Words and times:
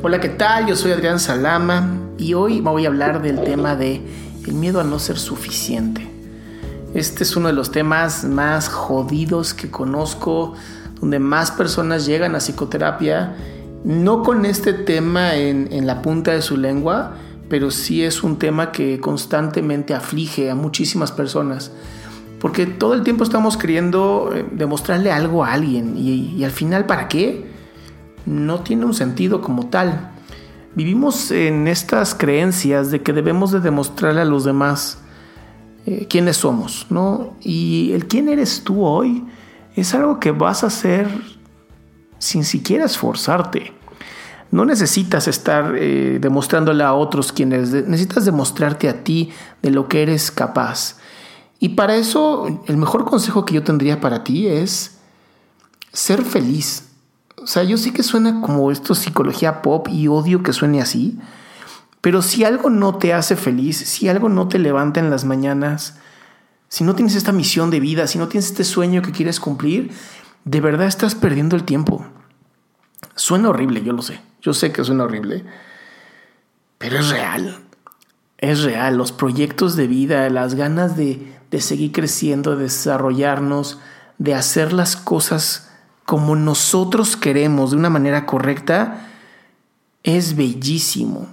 Hola, 0.00 0.18
¿qué 0.20 0.28
tal? 0.28 0.66
Yo 0.66 0.74
soy 0.74 0.92
Adrián 0.92 1.20
Salama 1.20 1.98
y 2.18 2.34
hoy 2.34 2.60
voy 2.60 2.84
a 2.84 2.88
hablar 2.88 3.20
del 3.20 3.42
tema 3.42 3.76
de 3.76 4.00
el 4.46 4.54
miedo 4.54 4.80
a 4.80 4.84
no 4.84 4.98
ser 4.98 5.18
suficiente. 5.18 6.08
Este 6.94 7.22
es 7.24 7.36
uno 7.36 7.48
de 7.48 7.54
los 7.54 7.70
temas 7.70 8.24
más 8.24 8.68
jodidos 8.68 9.54
que 9.54 9.70
conozco, 9.70 10.54
donde 11.00 11.18
más 11.18 11.50
personas 11.50 12.06
llegan 12.06 12.34
a 12.34 12.38
psicoterapia, 12.38 13.36
no 13.84 14.22
con 14.22 14.46
este 14.46 14.72
tema 14.72 15.34
en, 15.36 15.86
la 15.86 16.02
punta 16.02 16.32
de 16.32 16.42
su 16.42 16.56
lengua, 16.56 17.14
pero 17.48 17.70
sí 17.70 18.02
es 18.02 18.22
un 18.22 18.38
tema 18.38 18.72
que 18.72 18.98
constantemente 18.98 19.94
aflige 19.94 20.50
a 20.50 20.54
muchísimas 20.54 21.12
personas. 21.12 21.70
Porque 22.40 22.66
todo 22.66 22.94
el 22.94 23.02
tiempo 23.02 23.22
estamos 23.22 23.56
queriendo 23.56 24.32
eh, 24.34 24.44
demostrarle 24.50 25.12
algo 25.12 25.44
a 25.44 25.52
alguien 25.52 25.96
y 25.96 26.42
al 26.42 26.50
final, 26.50 26.86
¿para 26.86 27.06
qué? 27.06 27.51
No 28.26 28.60
tiene 28.60 28.84
un 28.84 28.94
sentido 28.94 29.40
como 29.40 29.66
tal. 29.66 30.10
Vivimos 30.74 31.30
en 31.30 31.68
estas 31.68 32.14
creencias 32.14 32.90
de 32.90 33.02
que 33.02 33.12
debemos 33.12 33.52
de 33.52 33.60
demostrarle 33.60 34.22
a 34.22 34.24
los 34.24 34.44
demás 34.44 34.98
eh, 35.84 36.06
quiénes 36.08 36.38
somos, 36.38 36.86
¿no? 36.90 37.34
Y 37.40 37.92
el 37.92 38.06
quién 38.06 38.28
eres 38.28 38.62
tú 38.64 38.84
hoy 38.84 39.24
es 39.76 39.94
algo 39.94 40.20
que 40.20 40.30
vas 40.30 40.64
a 40.64 40.68
hacer 40.68 41.08
sin 42.18 42.44
siquiera 42.44 42.84
esforzarte. 42.84 43.72
No 44.50 44.64
necesitas 44.64 45.28
estar 45.28 45.74
eh, 45.76 46.18
demostrándole 46.20 46.84
a 46.84 46.92
otros 46.92 47.32
quién 47.32 47.48
necesitas 47.48 48.24
demostrarte 48.24 48.88
a 48.88 49.02
ti 49.02 49.30
de 49.62 49.70
lo 49.70 49.88
que 49.88 50.02
eres 50.02 50.30
capaz. 50.30 50.98
Y 51.58 51.70
para 51.70 51.96
eso, 51.96 52.62
el 52.66 52.76
mejor 52.76 53.04
consejo 53.04 53.44
que 53.44 53.54
yo 53.54 53.62
tendría 53.62 54.00
para 54.00 54.24
ti 54.24 54.46
es 54.46 54.98
ser 55.92 56.22
feliz 56.22 56.91
o 57.42 57.46
sea, 57.46 57.64
yo 57.64 57.76
sé 57.76 57.92
que 57.92 58.02
suena 58.02 58.40
como 58.40 58.70
esto 58.70 58.94
psicología 58.94 59.62
pop 59.62 59.88
y 59.88 60.08
odio 60.08 60.42
que 60.42 60.52
suene 60.52 60.80
así, 60.80 61.18
pero 62.00 62.22
si 62.22 62.44
algo 62.44 62.70
no 62.70 62.96
te 62.98 63.12
hace 63.12 63.36
feliz, 63.36 63.76
si 63.76 64.08
algo 64.08 64.28
no 64.28 64.48
te 64.48 64.58
levanta 64.58 65.00
en 65.00 65.10
las 65.10 65.24
mañanas, 65.24 65.98
si 66.68 66.84
no 66.84 66.94
tienes 66.94 67.14
esta 67.14 67.32
misión 67.32 67.70
de 67.70 67.80
vida, 67.80 68.06
si 68.06 68.18
no 68.18 68.28
tienes 68.28 68.46
este 68.50 68.64
sueño 68.64 69.02
que 69.02 69.12
quieres 69.12 69.40
cumplir, 69.40 69.92
de 70.44 70.60
verdad 70.60 70.86
estás 70.86 71.14
perdiendo 71.14 71.56
el 71.56 71.64
tiempo. 71.64 72.06
Suena 73.14 73.50
horrible, 73.50 73.82
yo 73.82 73.92
lo 73.92 74.02
sé. 74.02 74.20
Yo 74.40 74.54
sé 74.54 74.72
que 74.72 74.82
suena 74.82 75.04
horrible, 75.04 75.44
pero 76.78 76.98
es 76.98 77.10
real. 77.10 77.58
Es 78.38 78.62
real. 78.62 78.96
Los 78.96 79.12
proyectos 79.12 79.76
de 79.76 79.86
vida, 79.86 80.28
las 80.30 80.54
ganas 80.54 80.96
de, 80.96 81.36
de 81.50 81.60
seguir 81.60 81.92
creciendo, 81.92 82.56
de 82.56 82.64
desarrollarnos, 82.64 83.78
de 84.18 84.34
hacer 84.34 84.72
las 84.72 84.96
cosas 84.96 85.71
como 86.04 86.36
nosotros 86.36 87.16
queremos 87.16 87.70
de 87.70 87.76
una 87.76 87.90
manera 87.90 88.26
correcta, 88.26 89.08
es 90.02 90.36
bellísimo. 90.36 91.28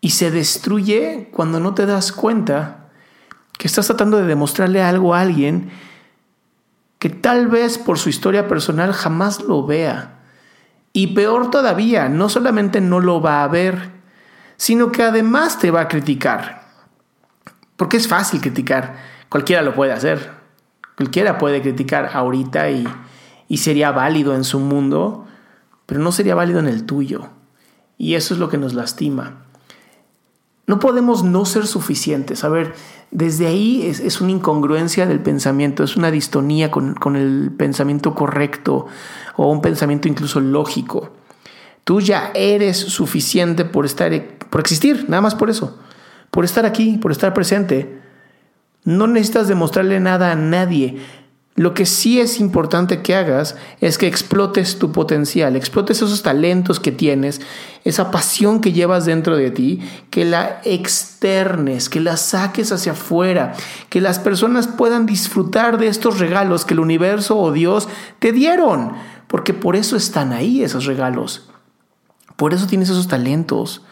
Y 0.00 0.10
se 0.10 0.30
destruye 0.30 1.28
cuando 1.32 1.60
no 1.60 1.74
te 1.74 1.86
das 1.86 2.12
cuenta 2.12 2.88
que 3.58 3.66
estás 3.66 3.86
tratando 3.86 4.18
de 4.18 4.26
demostrarle 4.26 4.82
algo 4.82 5.14
a 5.14 5.20
alguien 5.20 5.70
que 6.98 7.10
tal 7.10 7.48
vez 7.48 7.78
por 7.78 7.98
su 7.98 8.08
historia 8.08 8.48
personal 8.48 8.92
jamás 8.92 9.42
lo 9.42 9.66
vea. 9.66 10.20
Y 10.92 11.08
peor 11.08 11.50
todavía, 11.50 12.08
no 12.08 12.28
solamente 12.28 12.80
no 12.80 13.00
lo 13.00 13.20
va 13.20 13.44
a 13.44 13.48
ver, 13.48 13.90
sino 14.56 14.90
que 14.90 15.02
además 15.02 15.58
te 15.58 15.70
va 15.70 15.82
a 15.82 15.88
criticar. 15.88 16.62
Porque 17.76 17.96
es 17.96 18.08
fácil 18.08 18.40
criticar, 18.40 18.96
cualquiera 19.28 19.62
lo 19.62 19.74
puede 19.74 19.92
hacer. 19.92 20.32
Cualquiera 20.96 21.38
puede 21.38 21.62
criticar 21.62 22.10
ahorita 22.12 22.70
y, 22.70 22.88
y 23.48 23.58
sería 23.58 23.90
válido 23.90 24.34
en 24.34 24.44
su 24.44 24.60
mundo, 24.60 25.26
pero 25.86 26.00
no 26.00 26.12
sería 26.12 26.34
válido 26.34 26.60
en 26.60 26.68
el 26.68 26.84
tuyo. 26.84 27.28
Y 27.96 28.14
eso 28.14 28.34
es 28.34 28.40
lo 28.40 28.48
que 28.48 28.58
nos 28.58 28.74
lastima. 28.74 29.44
No 30.66 30.78
podemos 30.78 31.24
no 31.24 31.46
ser 31.46 31.66
suficientes. 31.66 32.44
A 32.44 32.50
ver, 32.50 32.74
desde 33.10 33.46
ahí 33.46 33.86
es, 33.86 34.20
una 34.20 34.32
incongruencia 34.32 35.06
del 35.06 35.20
pensamiento, 35.20 35.82
es 35.82 35.96
una 35.96 36.10
distonía 36.10 36.70
con, 36.70 36.94
con, 36.94 37.16
el 37.16 37.50
pensamiento 37.56 38.14
correcto 38.14 38.86
o 39.36 39.50
un 39.50 39.62
pensamiento 39.62 40.08
incluso 40.08 40.40
lógico. 40.40 41.14
Tú 41.84 42.02
ya 42.02 42.32
eres 42.34 42.76
suficiente 42.76 43.64
por 43.64 43.86
estar, 43.86 44.12
por 44.50 44.60
existir, 44.60 45.06
nada 45.08 45.22
más 45.22 45.34
por 45.34 45.48
eso, 45.48 45.78
por 46.30 46.44
estar 46.44 46.66
aquí, 46.66 46.98
por 46.98 47.12
estar 47.12 47.32
presente. 47.32 47.98
No 48.84 49.06
necesitas 49.06 49.48
demostrarle 49.48 49.98
nada 50.00 50.32
a 50.32 50.36
nadie. 50.36 50.98
Lo 51.58 51.74
que 51.74 51.86
sí 51.86 52.20
es 52.20 52.38
importante 52.38 53.02
que 53.02 53.16
hagas 53.16 53.56
es 53.80 53.98
que 53.98 54.06
explotes 54.06 54.78
tu 54.78 54.92
potencial, 54.92 55.56
explotes 55.56 55.96
esos 55.96 56.22
talentos 56.22 56.78
que 56.78 56.92
tienes, 56.92 57.40
esa 57.82 58.12
pasión 58.12 58.60
que 58.60 58.70
llevas 58.70 59.06
dentro 59.06 59.36
de 59.36 59.50
ti, 59.50 59.80
que 60.10 60.24
la 60.24 60.60
externes, 60.62 61.88
que 61.88 61.98
la 61.98 62.16
saques 62.16 62.70
hacia 62.70 62.92
afuera, 62.92 63.54
que 63.88 64.00
las 64.00 64.20
personas 64.20 64.68
puedan 64.68 65.04
disfrutar 65.04 65.78
de 65.78 65.88
estos 65.88 66.20
regalos 66.20 66.64
que 66.64 66.74
el 66.74 66.80
universo 66.80 67.36
o 67.36 67.50
Dios 67.50 67.88
te 68.20 68.30
dieron, 68.30 68.92
porque 69.26 69.52
por 69.52 69.74
eso 69.74 69.96
están 69.96 70.32
ahí 70.32 70.62
esos 70.62 70.84
regalos. 70.84 71.50
Por 72.36 72.54
eso 72.54 72.68
tienes 72.68 72.88
esos 72.88 73.08
talentos. 73.08 73.82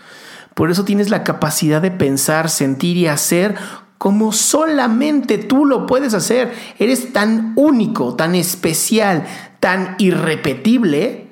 Por 0.55 0.71
eso 0.71 0.84
tienes 0.84 1.10
la 1.10 1.25
capacidad 1.25 1.82
de 1.82 1.91
pensar, 1.91 2.49
sentir 2.49 2.97
y 2.97 3.08
hacer 3.08 3.56
como 3.98 4.32
solamente 4.32 5.38
tú 5.38 5.64
lo 5.64 5.87
puedes 5.87 6.14
hacer. 6.14 6.52
Eres 6.78 7.12
tan 7.12 7.52
único, 7.56 8.14
tan 8.14 8.34
especial, 8.34 9.26
tan 9.60 9.96
irrepetible, 9.98 11.28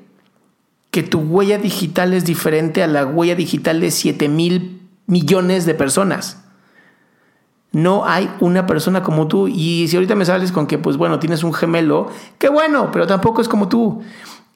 que 0.91 1.03
tu 1.03 1.19
huella 1.19 1.59
digital 1.59 2.15
es 2.15 2.25
diferente 2.25 2.83
a 2.83 2.87
la 2.87 3.05
huella 3.05 3.35
digital 3.35 3.81
de 3.81 3.91
7 3.91 4.29
mil 4.29 4.81
millones 5.07 5.67
de 5.67 5.75
personas. 5.75 6.45
No 7.73 8.07
hay 8.07 8.31
una 8.39 8.67
persona 8.67 9.03
como 9.03 9.27
tú. 9.27 9.49
Y 9.49 9.89
si 9.89 9.97
ahorita 9.97 10.15
me 10.15 10.25
sales 10.25 10.53
con 10.53 10.69
que, 10.69 10.79
pues 10.79 10.97
bueno, 10.97 11.19
tienes 11.19 11.43
un 11.43 11.53
gemelo, 11.53 12.09
qué 12.39 12.49
bueno, 12.49 12.91
pero 12.93 13.09
tampoco 13.09 13.43
es 13.43 13.49
como 13.49 13.69
tú. 13.69 14.03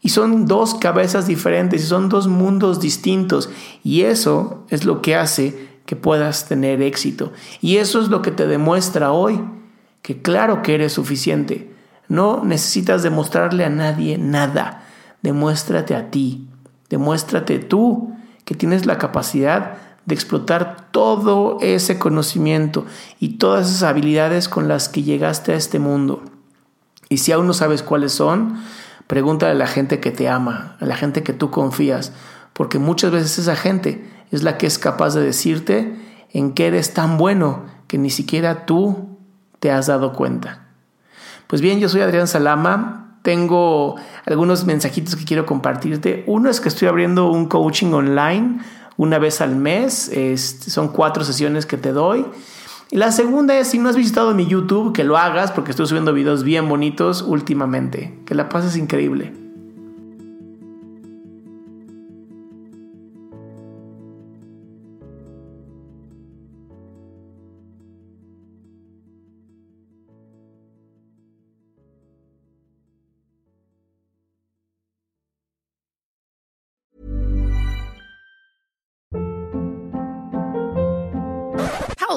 Y 0.00 0.10
son 0.10 0.46
dos 0.46 0.76
cabezas 0.76 1.26
diferentes 1.26 1.82
y 1.82 1.86
son 1.86 2.08
dos 2.08 2.28
mundos 2.28 2.78
distintos. 2.78 3.50
Y 3.82 4.02
eso 4.02 4.64
es 4.70 4.84
lo 4.84 5.02
que 5.02 5.16
hace 5.16 5.67
que 5.88 5.96
puedas 5.96 6.44
tener 6.44 6.82
éxito. 6.82 7.32
Y 7.62 7.78
eso 7.78 8.02
es 8.02 8.08
lo 8.08 8.20
que 8.20 8.30
te 8.30 8.46
demuestra 8.46 9.10
hoy, 9.10 9.42
que 10.02 10.20
claro 10.20 10.60
que 10.60 10.74
eres 10.74 10.92
suficiente. 10.92 11.72
No 12.08 12.44
necesitas 12.44 13.02
demostrarle 13.02 13.64
a 13.64 13.70
nadie 13.70 14.18
nada. 14.18 14.82
Demuéstrate 15.22 15.94
a 15.94 16.10
ti. 16.10 16.46
Demuéstrate 16.90 17.58
tú 17.58 18.12
que 18.44 18.54
tienes 18.54 18.84
la 18.84 18.98
capacidad 18.98 19.78
de 20.04 20.14
explotar 20.14 20.90
todo 20.90 21.56
ese 21.62 21.98
conocimiento 21.98 22.84
y 23.18 23.38
todas 23.38 23.70
esas 23.70 23.84
habilidades 23.84 24.50
con 24.50 24.68
las 24.68 24.90
que 24.90 25.04
llegaste 25.04 25.52
a 25.52 25.56
este 25.56 25.78
mundo. 25.78 26.22
Y 27.08 27.16
si 27.16 27.32
aún 27.32 27.46
no 27.46 27.54
sabes 27.54 27.82
cuáles 27.82 28.12
son, 28.12 28.60
pregúntale 29.06 29.52
a 29.52 29.54
la 29.54 29.66
gente 29.66 30.00
que 30.00 30.10
te 30.10 30.28
ama, 30.28 30.76
a 30.80 30.84
la 30.84 30.96
gente 30.96 31.22
que 31.22 31.32
tú 31.32 31.50
confías, 31.50 32.12
porque 32.52 32.78
muchas 32.78 33.10
veces 33.10 33.38
esa 33.38 33.56
gente 33.56 34.17
es 34.30 34.42
la 34.42 34.58
que 34.58 34.66
es 34.66 34.78
capaz 34.78 35.14
de 35.14 35.22
decirte 35.22 35.96
en 36.32 36.52
qué 36.52 36.66
eres 36.66 36.94
tan 36.94 37.18
bueno 37.18 37.64
que 37.86 37.98
ni 37.98 38.10
siquiera 38.10 38.66
tú 38.66 39.18
te 39.60 39.70
has 39.70 39.86
dado 39.86 40.12
cuenta. 40.12 40.66
Pues 41.46 41.62
bien, 41.62 41.80
yo 41.80 41.88
soy 41.88 42.02
Adrián 42.02 42.28
Salama, 42.28 43.18
tengo 43.22 43.96
algunos 44.26 44.64
mensajitos 44.64 45.16
que 45.16 45.24
quiero 45.24 45.46
compartirte. 45.46 46.24
Uno 46.26 46.50
es 46.50 46.60
que 46.60 46.68
estoy 46.68 46.88
abriendo 46.88 47.30
un 47.30 47.46
coaching 47.46 47.92
online 47.92 48.60
una 48.96 49.18
vez 49.18 49.40
al 49.40 49.56
mes, 49.56 50.10
son 50.66 50.88
cuatro 50.88 51.24
sesiones 51.24 51.66
que 51.66 51.76
te 51.76 51.92
doy. 51.92 52.26
Y 52.90 52.96
la 52.96 53.12
segunda 53.12 53.56
es, 53.58 53.68
si 53.68 53.78
no 53.78 53.88
has 53.88 53.96
visitado 53.96 54.34
mi 54.34 54.46
YouTube, 54.46 54.92
que 54.92 55.04
lo 55.04 55.16
hagas 55.16 55.52
porque 55.52 55.70
estoy 55.70 55.86
subiendo 55.86 56.12
videos 56.12 56.42
bien 56.42 56.68
bonitos 56.68 57.22
últimamente. 57.22 58.18
Que 58.24 58.34
la 58.34 58.48
pases 58.48 58.76
increíble. 58.76 59.47